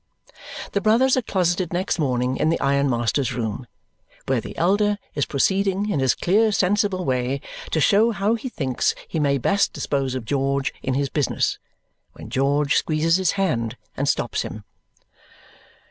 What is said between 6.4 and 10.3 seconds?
sensible way, to show how he thinks he may best dispose of